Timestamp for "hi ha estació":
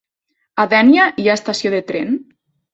1.25-1.75